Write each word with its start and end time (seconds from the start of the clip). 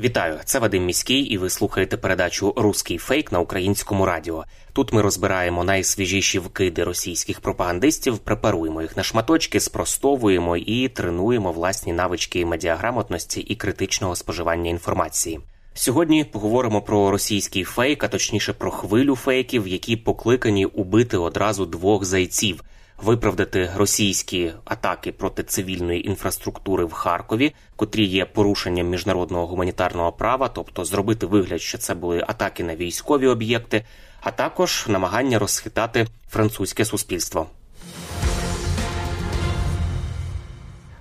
Вітаю, 0.00 0.38
це 0.44 0.58
Вадим 0.58 0.84
Міський, 0.84 1.20
і 1.20 1.38
ви 1.38 1.50
слухаєте 1.50 1.96
передачу 1.96 2.54
Руський 2.56 2.98
фейк 2.98 3.32
на 3.32 3.40
українському 3.40 4.06
радіо. 4.06 4.44
Тут 4.72 4.92
ми 4.92 5.02
розбираємо 5.02 5.64
найсвіжіші 5.64 6.38
вкиди 6.38 6.84
російських 6.84 7.40
пропагандистів, 7.40 8.18
препаруємо 8.18 8.82
їх 8.82 8.96
на 8.96 9.02
шматочки, 9.02 9.60
спростовуємо 9.60 10.56
і 10.56 10.88
тренуємо 10.88 11.52
власні 11.52 11.92
навички 11.92 12.46
медіаграмотності 12.46 13.40
і 13.40 13.56
критичного 13.56 14.16
споживання 14.16 14.70
інформації. 14.70 15.40
Сьогодні 15.74 16.24
поговоримо 16.24 16.82
про 16.82 17.10
російський 17.10 17.64
фейк, 17.64 18.04
а 18.04 18.08
точніше 18.08 18.52
про 18.52 18.70
хвилю 18.70 19.16
фейків, 19.16 19.68
які 19.68 19.96
покликані 19.96 20.66
убити 20.66 21.16
одразу 21.16 21.66
двох 21.66 22.04
зайців. 22.04 22.64
Виправдати 23.02 23.70
російські 23.76 24.52
атаки 24.64 25.12
проти 25.12 25.42
цивільної 25.42 26.08
інфраструктури 26.08 26.84
в 26.84 26.92
Харкові, 26.92 27.54
котрі 27.76 28.04
є 28.04 28.24
порушенням 28.24 28.88
міжнародного 28.88 29.46
гуманітарного 29.46 30.12
права, 30.12 30.48
тобто 30.48 30.84
зробити 30.84 31.26
вигляд, 31.26 31.60
що 31.60 31.78
це 31.78 31.94
були 31.94 32.24
атаки 32.28 32.64
на 32.64 32.76
військові 32.76 33.26
об'єкти, 33.26 33.84
а 34.20 34.30
також 34.30 34.84
намагання 34.88 35.38
розхитати 35.38 36.06
французьке 36.30 36.84
суспільство. 36.84 37.46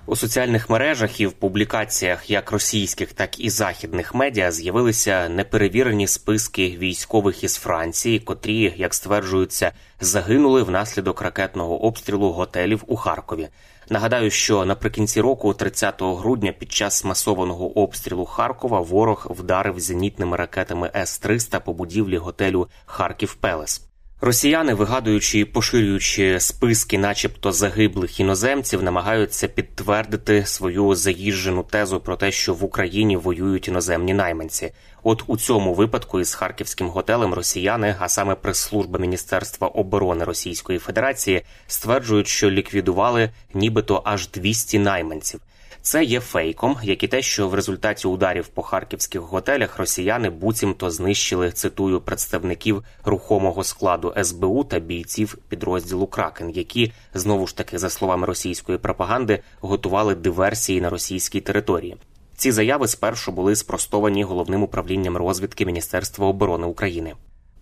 У 0.08 0.16
соціальних 0.16 0.70
мережах 0.70 1.20
і 1.20 1.28
в 1.28 1.32
публікаціях 1.32 2.30
як 2.30 2.52
російських, 2.52 3.14
так 3.14 3.40
і 3.40 3.50
західних 3.50 4.16
медіа 4.16 4.52
з'явилися 4.52 5.30
неперевірені 5.30 6.08
списки 6.08 6.78
військових 6.80 7.44
із 7.44 7.56
Франції, 7.56 8.20
котрі, 8.20 8.74
як 8.78 8.94
стверджуються, 8.94 9.72
загинули 10.00 10.64
внаслідок 10.64 11.22
ракетного 11.22 11.84
обстрілу 11.84 12.32
готелів 12.32 12.84
у 12.88 12.96
Харкові. 12.96 13.50
Нагадаю, 13.90 14.32
що 14.32 14.66
наприкінці 14.66 15.22
року, 15.22 15.54
30 15.54 16.02
грудня, 16.02 16.52
під 16.52 16.72
час 16.72 17.04
масованого 17.04 17.80
обстрілу 17.80 18.26
Харкова, 18.26 18.80
ворог 18.80 19.28
вдарив 19.30 19.80
зенітними 19.80 20.38
ракетами 20.38 20.92
С-300 20.96 21.60
по 21.60 21.74
будівлі 21.74 22.18
готелю 22.18 22.68
Харків 22.86 23.36
Пелес. 23.36 23.82
Росіяни, 24.26 24.74
вигадуючи 24.74 25.40
і 25.40 25.46
поширюючи 25.46 26.40
списки, 26.40 26.98
начебто 26.98 27.52
загиблих 27.52 28.20
іноземців, 28.20 28.84
намагаються 28.84 29.48
підтвердити 29.48 30.46
свою 30.46 30.96
заїжджену 30.96 31.64
тезу 31.64 32.00
про 32.00 32.16
те, 32.16 32.32
що 32.32 32.54
в 32.54 32.64
Україні 32.64 33.18
воюють 33.18 33.68
іноземні 33.68 34.14
найманці. 34.14 34.72
От 35.04 35.24
у 35.28 35.38
цьому 35.38 35.74
випадку 35.74 36.20
із 36.20 36.34
харківським 36.34 36.88
готелем 36.88 37.34
росіяни, 37.34 37.96
а 38.00 38.10
саме 38.10 38.36
прес-служба 38.36 39.00
Міністерства 39.00 39.68
оборони 39.68 40.26
Російської 40.26 40.80
Федерації, 40.80 41.42
стверджують, 41.68 42.28
що 42.28 42.52
ліквідували 42.52 43.30
нібито 43.54 44.02
аж 44.06 44.30
200 44.30 44.80
найманців. 44.80 45.40
Це 45.86 46.04
є 46.04 46.20
фейком, 46.20 46.78
як 46.84 47.04
і 47.04 47.08
те, 47.08 47.22
що 47.22 47.50
в 47.50 47.54
результаті 47.54 48.08
ударів 48.08 48.48
по 48.48 48.62
харківських 48.62 49.22
готелях 49.22 49.78
росіяни 49.78 50.30
буцімто 50.30 50.92
знищили 50.92 51.52
цитую 51.52 52.02
представників 52.02 52.84
рухомого 53.04 53.64
складу 53.64 54.14
СБУ 54.24 54.64
та 54.64 54.80
бійців 54.80 55.38
підрозділу 55.50 56.08
Кракен, 56.08 56.50
які 56.50 56.92
знову 57.14 57.48
ж 57.48 57.58
таки, 57.58 57.78
за 57.78 57.90
словами 57.90 58.28
російської 58.28 58.78
пропаганди, 58.78 59.40
готували 59.60 60.16
диверсії 60.16 60.82
на 60.82 60.90
російській 60.90 61.42
території. 61.42 61.98
Ці 62.38 62.52
заяви 62.52 62.88
спершу 62.88 63.32
були 63.32 63.56
спростовані 63.56 64.24
головним 64.24 64.64
управлінням 64.64 65.18
розвідки 65.18 65.66
Міністерства 65.66 66.28
оборони 66.28 66.68
України. 66.68 67.14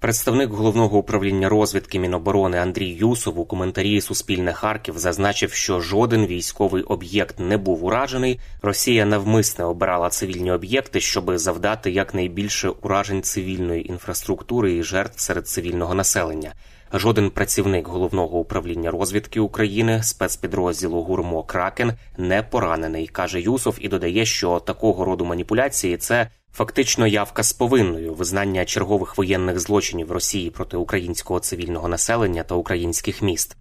Представник 0.03 0.49
головного 0.51 0.97
управління 0.97 1.49
розвідки 1.49 1.99
Міноборони 1.99 2.57
Андрій 2.57 2.89
Юсов 2.89 3.39
у 3.39 3.45
коментарі 3.45 4.01
Суспільне 4.01 4.53
Харків 4.53 4.97
зазначив, 4.97 5.53
що 5.53 5.79
жоден 5.79 6.25
військовий 6.25 6.83
об'єкт 6.83 7.39
не 7.39 7.57
був 7.57 7.85
уражений. 7.85 8.39
Росія 8.61 9.05
навмисне 9.05 9.65
обирала 9.65 10.09
цивільні 10.09 10.51
об'єкти, 10.51 10.99
щоб 10.99 11.37
завдати 11.37 11.91
якнайбільше 11.91 12.69
уражень 12.69 13.23
цивільної 13.23 13.89
інфраструктури 13.89 14.73
і 14.73 14.83
жертв 14.83 15.19
серед 15.19 15.47
цивільного 15.47 15.93
населення. 15.93 16.53
Жоден 16.95 17.29
працівник 17.29 17.87
головного 17.87 18.39
управління 18.39 18.91
розвідки 18.91 19.39
України 19.39 20.03
спецпідрозділу 20.03 21.01
Гурмо 21.01 21.43
Кракен 21.43 21.93
не 22.17 22.43
поранений, 22.43 23.07
каже 23.07 23.41
Юсов, 23.41 23.77
і 23.81 23.87
додає, 23.87 24.25
що 24.25 24.59
такого 24.59 25.05
роду 25.05 25.25
маніпуляції 25.25 25.97
це 25.97 26.29
фактично 26.51 27.07
явка 27.07 27.43
з 27.43 27.53
повинною 27.53 28.13
визнання 28.13 28.65
чергових 28.65 29.17
воєнних 29.17 29.59
злочинів 29.59 30.11
Росії 30.11 30.49
проти 30.49 30.77
українського 30.77 31.39
цивільного 31.39 31.87
населення 31.87 32.43
та 32.43 32.55
українських 32.55 33.21
міст. 33.21 33.57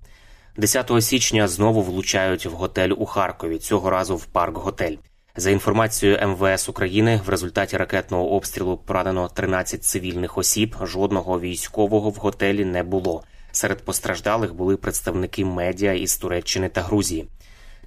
10 0.56 0.93
січня 1.00 1.49
знову 1.49 1.82
влучають 1.82 2.47
в 2.47 2.50
готель 2.50 2.93
у 2.97 3.06
Харкові. 3.06 3.59
Цього 3.59 3.91
разу 3.91 4.16
в 4.16 4.25
парк 4.26 4.56
готель. 4.56 4.97
За 5.37 5.50
інформацією 5.50 6.28
МВС 6.28 6.70
України, 6.70 7.20
в 7.26 7.28
результаті 7.28 7.76
ракетного 7.76 8.31
обстрілу 8.32 8.76
поранено 8.76 9.28
13 9.28 9.84
цивільних 9.84 10.38
осіб. 10.38 10.76
Жодного 10.82 11.41
військового 11.41 12.10
в 12.10 12.15
готелі 12.15 12.65
не 12.65 12.82
було. 12.82 13.22
Серед 13.53 13.84
постраждалих 13.84 14.54
були 14.54 14.76
представники 14.76 15.44
медіа 15.44 15.93
із 15.93 16.16
Туреччини 16.16 16.69
та 16.69 16.82
Грузії. 16.82 17.28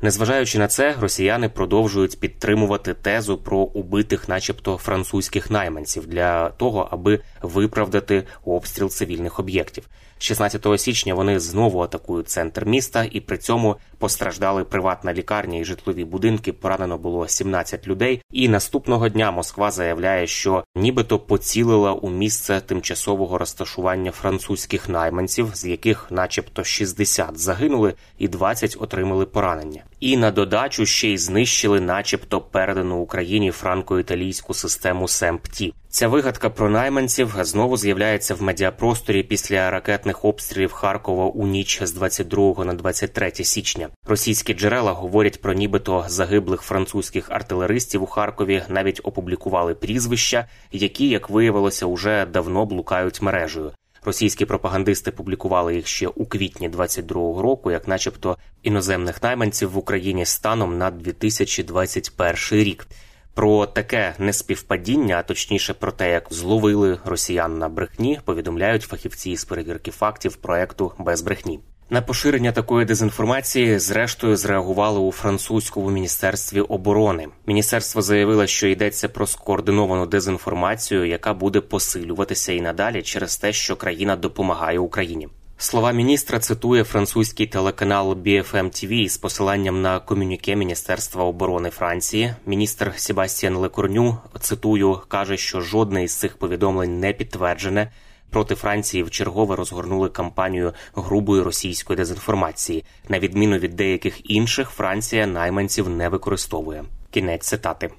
Незважаючи 0.01 0.59
на 0.59 0.67
це, 0.67 0.95
росіяни 0.99 1.49
продовжують 1.49 2.19
підтримувати 2.19 2.93
тезу 2.93 3.37
про 3.37 3.57
убитих, 3.57 4.29
начебто, 4.29 4.77
французьких 4.77 5.51
найманців 5.51 6.07
для 6.07 6.49
того, 6.49 6.87
аби 6.91 7.19
виправдати 7.41 8.23
обстріл 8.45 8.89
цивільних 8.89 9.39
об'єктів. 9.39 9.89
16 10.17 10.67
січня 10.77 11.13
вони 11.13 11.39
знову 11.39 11.79
атакують 11.79 12.29
центр 12.29 12.65
міста, 12.65 13.07
і 13.11 13.21
при 13.21 13.37
цьому 13.37 13.75
постраждали 13.97 14.63
приватна 14.63 15.13
лікарня 15.13 15.59
і 15.59 15.65
житлові 15.65 16.03
будинки. 16.03 16.53
Поранено 16.53 16.97
було 16.97 17.27
17 17.27 17.87
людей. 17.87 18.21
І 18.31 18.49
наступного 18.49 19.09
дня 19.09 19.31
Москва 19.31 19.71
заявляє, 19.71 20.27
що 20.27 20.63
нібито 20.75 21.19
поцілила 21.19 21.93
у 21.93 22.09
місце 22.09 22.61
тимчасового 22.61 23.37
розташування 23.37 24.11
французьких 24.11 24.89
найманців, 24.89 25.51
з 25.53 25.65
яких, 25.65 26.07
начебто, 26.09 26.63
60 26.63 27.37
загинули 27.39 27.93
і 28.17 28.27
20 28.27 28.77
отримали 28.79 29.25
поранення. 29.25 29.83
І 30.05 30.17
на 30.17 30.31
додачу 30.31 30.85
ще 30.85 31.07
й 31.07 31.17
знищили, 31.17 31.79
начебто, 31.79 32.41
передану 32.41 32.97
Україні 32.97 33.51
франко-італійську 33.51 34.53
систему 34.53 35.07
SAMP/T. 35.07 35.73
Ця 35.89 36.07
вигадка 36.07 36.49
про 36.49 36.69
найманців 36.69 37.35
знову 37.41 37.77
з'являється 37.77 38.35
в 38.35 38.41
медіапросторі 38.41 39.23
після 39.23 39.71
ракетних 39.71 40.25
обстрілів 40.25 40.71
Харкова 40.71 41.25
у 41.25 41.47
ніч 41.47 41.83
з 41.83 41.91
22 41.91 42.65
на 42.65 42.73
23 42.73 43.31
січня. 43.33 43.89
Російські 44.07 44.53
джерела 44.53 44.91
говорять 44.91 45.41
про 45.41 45.53
нібито 45.53 46.05
загиблих 46.07 46.61
французьких 46.61 47.31
артилеристів 47.31 48.03
у 48.03 48.05
Харкові. 48.05 48.63
Навіть 48.69 49.01
опублікували 49.03 49.75
прізвища, 49.75 50.47
які, 50.71 51.09
як 51.09 51.29
виявилося, 51.29 51.85
уже 51.85 52.25
давно 52.25 52.65
блукають 52.65 53.21
мережею. 53.21 53.71
Російські 54.05 54.45
пропагандисти 54.45 55.11
публікували 55.11 55.75
їх 55.75 55.87
ще 55.87 56.07
у 56.07 56.25
квітні 56.25 56.69
22-го 56.69 57.41
року, 57.41 57.71
як, 57.71 57.87
начебто, 57.87 58.37
іноземних 58.63 59.23
найманців 59.23 59.71
в 59.71 59.77
Україні 59.77 60.25
станом 60.25 60.77
на 60.77 60.91
2021 60.91 62.35
рік. 62.51 62.87
Про 63.33 63.65
таке 63.65 64.15
неспівпадіння, 64.19 65.15
а 65.17 65.23
точніше 65.23 65.73
про 65.73 65.91
те, 65.91 66.11
як 66.11 66.27
зловили 66.29 66.99
росіян 67.05 67.57
на 67.57 67.69
брехні, 67.69 68.19
повідомляють 68.25 68.83
фахівці 68.83 69.37
з 69.37 69.45
перевірки 69.45 69.91
фактів 69.91 70.35
проекту 70.35 70.91
без 70.99 71.21
брехні. 71.21 71.59
На 71.89 72.01
поширення 72.01 72.51
такої 72.51 72.85
дезінформації, 72.85 73.79
зрештою, 73.79 74.37
зреагували 74.37 74.99
у 74.99 75.11
французькому 75.11 75.89
міністерстві 75.89 76.61
оборони. 76.61 77.27
Міністерство 77.47 78.01
заявило, 78.01 78.47
що 78.47 78.67
йдеться 78.67 79.09
про 79.09 79.27
скоординовану 79.27 80.05
дезінформацію, 80.05 81.05
яка 81.05 81.33
буде 81.33 81.61
посилюватися 81.61 82.53
і 82.53 82.61
надалі 82.61 83.01
через 83.01 83.37
те, 83.37 83.53
що 83.53 83.75
країна 83.75 84.15
допомагає 84.15 84.79
Україні. 84.79 85.27
Слова 85.57 85.91
міністра 85.91 86.39
цитує 86.39 86.83
французький 86.83 87.47
телеканал 87.47 88.11
BFM 88.11 88.65
TV 88.65 89.09
з 89.09 89.17
посиланням 89.17 89.81
на 89.81 89.99
комюніке 89.99 90.55
Міністерства 90.55 91.23
оборони 91.23 91.69
Франції. 91.69 92.33
Міністр 92.45 92.93
Себастьян 92.95 93.55
Лекорню 93.55 94.17
цитую 94.39 94.99
каже, 95.07 95.37
що 95.37 95.61
жодне 95.61 96.03
із 96.03 96.13
цих 96.13 96.37
повідомлень 96.37 96.99
не 96.99 97.13
підтверджене. 97.13 97.91
Проти 98.29 98.55
Франції 98.55 99.03
в 99.03 99.09
чергове 99.09 99.55
розгорнули 99.55 100.09
кампанію 100.09 100.73
грубої 100.93 101.41
російської 101.43 101.97
дезінформації. 101.97 102.85
На 103.09 103.19
відміну 103.19 103.57
від 103.57 103.75
деяких 103.75 104.31
інших, 104.31 104.69
Франція 104.69 105.27
найманців 105.27 105.89
не 105.89 106.09
використовує. 106.09 106.83
Кінець 107.11 107.47
цитати. 107.47 107.89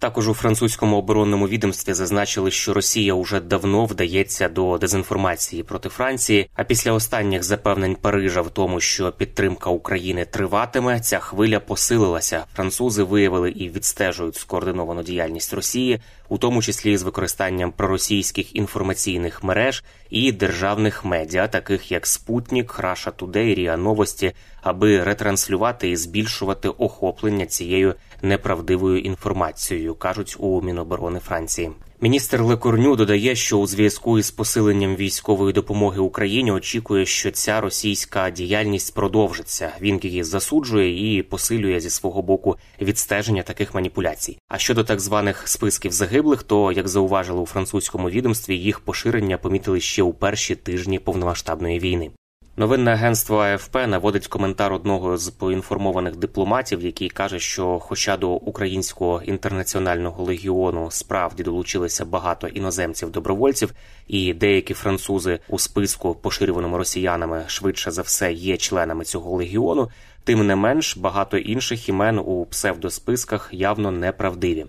Також 0.00 0.28
у 0.28 0.34
французькому 0.34 0.96
оборонному 0.96 1.48
відомстві 1.48 1.92
зазначили, 1.92 2.50
що 2.50 2.74
Росія 2.74 3.14
уже 3.14 3.40
давно 3.40 3.84
вдається 3.84 4.48
до 4.48 4.78
дезінформації 4.78 5.62
проти 5.62 5.88
Франції. 5.88 6.50
А 6.54 6.64
після 6.64 6.92
останніх 6.92 7.42
запевнень 7.42 7.94
Парижа 7.94 8.40
в 8.40 8.50
тому, 8.50 8.80
що 8.80 9.12
підтримка 9.12 9.70
України 9.70 10.24
триватиме, 10.24 11.00
ця 11.00 11.18
хвиля 11.18 11.60
посилилася. 11.60 12.44
Французи 12.54 13.02
виявили 13.02 13.50
і 13.50 13.68
відстежують 13.68 14.36
скоординовану 14.36 15.02
діяльність 15.02 15.54
Росії, 15.54 16.00
у 16.28 16.38
тому 16.38 16.62
числі 16.62 16.96
з 16.96 17.02
використанням 17.02 17.72
проросійських 17.72 18.56
інформаційних 18.56 19.44
мереж 19.44 19.84
і 20.10 20.32
державних 20.32 21.04
медіа, 21.04 21.48
таких 21.48 21.92
як 21.92 22.06
Спутнік, 22.06 22.78
Раша 22.78 23.10
Тудей, 23.10 23.54
Ріа 23.54 23.76
Новості, 23.76 24.32
аби 24.62 25.04
ретранслювати 25.04 25.90
і 25.90 25.96
збільшувати 25.96 26.68
охоплення 26.68 27.46
цією 27.46 27.94
неправдивою 28.22 29.00
інформацією, 29.00 29.87
кажуть 29.94 30.36
у 30.38 30.62
Міноборони 30.62 31.18
Франції. 31.18 31.70
Міністр 32.00 32.42
Лекорню 32.42 32.96
додає, 32.96 33.34
що 33.34 33.58
у 33.58 33.66
зв'язку 33.66 34.18
із 34.18 34.30
посиленням 34.30 34.96
військової 34.96 35.52
допомоги 35.52 36.00
Україні 36.00 36.52
очікує, 36.52 37.06
що 37.06 37.30
ця 37.30 37.60
російська 37.60 38.30
діяльність 38.30 38.94
продовжиться. 38.94 39.72
Він 39.80 40.00
її 40.02 40.24
засуджує 40.24 41.18
і 41.18 41.22
посилює 41.22 41.80
зі 41.80 41.90
свого 41.90 42.22
боку 42.22 42.56
відстеження 42.80 43.42
таких 43.42 43.74
маніпуляцій. 43.74 44.38
А 44.48 44.58
щодо 44.58 44.84
так 44.84 45.00
званих 45.00 45.48
списків 45.48 45.92
загиблих, 45.92 46.42
то 46.42 46.72
як 46.72 46.88
зауважили 46.88 47.40
у 47.40 47.46
французькому 47.46 48.10
відомстві, 48.10 48.56
їх 48.56 48.80
поширення 48.80 49.38
помітили 49.38 49.80
ще 49.80 50.02
у 50.02 50.12
перші 50.12 50.54
тижні 50.54 50.98
повномасштабної 50.98 51.78
війни. 51.78 52.10
Новинне 52.58 52.90
агентство 52.92 53.44
АФП 53.54 53.86
наводить 53.86 54.26
коментар 54.26 54.72
одного 54.72 55.18
з 55.18 55.30
поінформованих 55.30 56.16
дипломатів, 56.16 56.82
який 56.82 57.08
каже, 57.08 57.38
що, 57.38 57.78
хоча 57.78 58.16
до 58.16 58.30
українського 58.30 59.22
інтернаціонального 59.22 60.24
легіону 60.24 60.90
справді 60.90 61.42
долучилися 61.42 62.04
багато 62.04 62.48
іноземців-добровольців, 62.48 63.72
і 64.08 64.34
деякі 64.34 64.74
французи 64.74 65.38
у 65.48 65.58
списку, 65.58 66.14
поширюваному 66.14 66.78
росіянами, 66.78 67.44
швидше 67.46 67.90
за 67.90 68.02
все 68.02 68.32
є 68.32 68.56
членами 68.56 69.04
цього 69.04 69.36
легіону, 69.36 69.90
тим 70.24 70.46
не 70.46 70.56
менш 70.56 70.96
багато 70.96 71.36
інших 71.36 71.88
імен 71.88 72.18
у 72.18 72.46
псевдосписках 72.46 73.48
явно 73.52 73.90
неправдиві. 73.90 74.66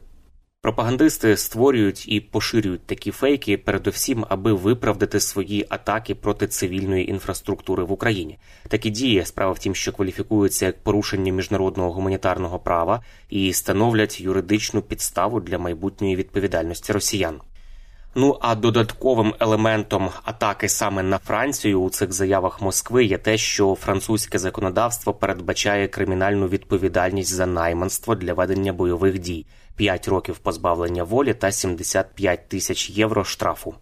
Пропагандисти 0.61 1.37
створюють 1.37 2.07
і 2.07 2.19
поширюють 2.19 2.85
такі 2.85 3.11
фейки, 3.11 3.57
передусім, 3.57 4.25
аби 4.29 4.53
виправдати 4.53 5.19
свої 5.19 5.65
атаки 5.69 6.15
проти 6.15 6.47
цивільної 6.47 7.09
інфраструктури 7.09 7.83
в 7.83 7.91
Україні. 7.91 8.37
Такі 8.67 8.89
дії 8.89 9.25
справа 9.25 9.51
в 9.51 9.59
тім, 9.59 9.75
що 9.75 9.91
кваліфікуються 9.91 10.65
як 10.65 10.83
порушення 10.83 11.33
міжнародного 11.33 11.91
гуманітарного 11.91 12.59
права 12.59 13.03
і 13.29 13.53
становлять 13.53 14.21
юридичну 14.21 14.81
підставу 14.81 15.39
для 15.39 15.57
майбутньої 15.57 16.15
відповідальності 16.15 16.93
росіян. 16.93 17.41
Ну 18.15 18.37
а 18.41 18.55
додатковим 18.55 19.33
елементом 19.39 20.09
атаки 20.23 20.69
саме 20.69 21.03
на 21.03 21.17
Францію 21.17 21.81
у 21.81 21.89
цих 21.89 22.13
заявах 22.13 22.61
Москви 22.61 23.05
є 23.05 23.17
те, 23.17 23.37
що 23.37 23.75
французьке 23.75 24.39
законодавство 24.39 25.13
передбачає 25.13 25.87
кримінальну 25.87 26.47
відповідальність 26.47 27.33
за 27.33 27.45
найманство 27.45 28.15
для 28.15 28.33
ведення 28.33 28.73
бойових 28.73 29.19
дій, 29.19 29.45
5 29.79 30.07
років 30.07 30.37
позбавлення 30.37 31.03
волі 31.03 31.33
та 31.33 31.51
75 31.51 32.47
тисяч 32.47 32.89
євро 32.89 33.23
штрафу. 33.23 33.75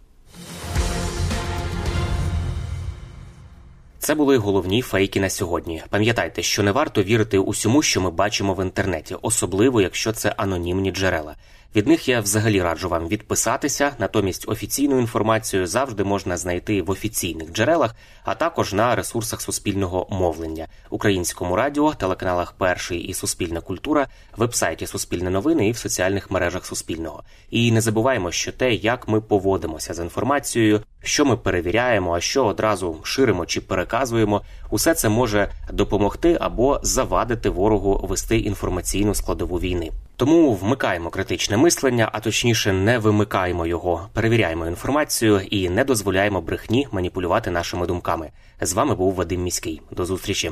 Це 3.99 4.15
були 4.15 4.37
головні 4.37 4.81
фейки 4.81 5.19
на 5.19 5.29
сьогодні. 5.29 5.83
Пам'ятайте, 5.89 6.43
що 6.43 6.63
не 6.63 6.71
варто 6.71 7.03
вірити 7.03 7.37
усьому, 7.37 7.81
що 7.81 8.01
ми 8.01 8.11
бачимо 8.11 8.53
в 8.53 8.63
інтернеті, 8.63 9.15
особливо 9.21 9.81
якщо 9.81 10.11
це 10.11 10.33
анонімні 10.37 10.91
джерела. 10.91 11.35
Від 11.75 11.87
них 11.87 12.09
я 12.09 12.19
взагалі 12.19 12.61
раджу 12.61 12.89
вам 12.89 13.07
відписатися. 13.07 13.91
Натомість 13.99 14.49
офіційну 14.49 14.99
інформацію 14.99 15.67
завжди 15.67 16.03
можна 16.03 16.37
знайти 16.37 16.81
в 16.81 16.89
офіційних 16.89 17.51
джерелах, 17.51 17.95
а 18.23 18.35
також 18.35 18.73
на 18.73 18.95
ресурсах 18.95 19.41
суспільного 19.41 20.07
мовлення, 20.09 20.67
українському 20.89 21.55
радіо, 21.55 21.93
телеканалах 21.93 22.51
Перший 22.51 22.99
і 22.99 23.13
Суспільна 23.13 23.61
культура, 23.61 24.07
вебсайті 24.37 24.87
Суспільне 24.87 25.29
новини 25.29 25.67
і 25.67 25.71
в 25.71 25.77
соціальних 25.77 26.31
мережах 26.31 26.65
Суспільного. 26.65 27.23
І 27.49 27.71
не 27.71 27.81
забуваємо, 27.81 28.31
що 28.31 28.51
те, 28.51 28.73
як 28.73 29.07
ми 29.07 29.21
поводимося 29.21 29.93
з 29.93 29.99
інформацією, 29.99 30.81
що 31.03 31.25
ми 31.25 31.37
перевіряємо, 31.37 32.15
а 32.15 32.19
що 32.19 32.45
одразу 32.45 32.99
ширимо 33.03 33.45
чи 33.45 33.61
переказуємо, 33.61 34.41
усе 34.69 34.93
це 34.93 35.09
може 35.09 35.51
допомогти 35.71 36.37
або 36.41 36.79
завадити 36.83 37.49
ворогу 37.49 38.07
вести 38.09 38.37
інформаційну 38.37 39.15
складову 39.15 39.59
війни. 39.59 39.91
Тому 40.17 40.53
вмикаємо 40.53 41.09
критичне 41.09 41.57
мислення, 41.57 42.09
а 42.13 42.19
точніше, 42.19 42.73
не 42.73 42.97
вимикаємо 42.99 43.65
його, 43.65 44.09
перевіряємо 44.13 44.67
інформацію 44.67 45.41
і 45.49 45.69
не 45.69 45.83
дозволяємо 45.83 46.41
брехні 46.41 46.87
маніпулювати 46.91 47.51
нашими 47.51 47.87
думками. 47.87 48.29
З 48.61 48.73
вами 48.73 48.95
був 48.95 49.13
Вадим 49.13 49.43
Міський. 49.43 49.81
До 49.91 50.05
зустрічі. 50.05 50.51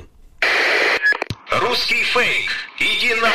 Русский 1.62 2.02
фейк. 2.04 2.52
Иди 2.82 3.22
на... 3.22 3.32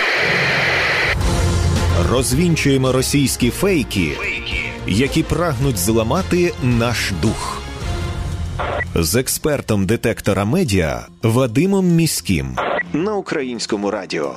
Розвінчуємо 2.11 2.93
російські 2.93 3.51
фейки, 3.51 4.11
Фейки. 4.11 4.73
які 4.87 5.23
прагнуть 5.23 5.79
зламати 5.79 6.53
наш 6.63 7.13
дух. 7.23 7.63
З 8.95 9.17
експертом 9.17 9.87
детектора 9.87 10.45
медіа 10.45 11.07
Вадимом 11.23 11.87
Міським 11.87 12.57
на 12.93 13.15
українському 13.15 13.91
радіо. 13.91 14.37